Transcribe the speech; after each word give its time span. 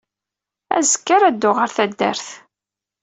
Azekka 0.77 1.11
ara 1.15 1.33
dduɣ 1.35 1.55
ɣer 1.57 1.69
taddart. 1.75 2.27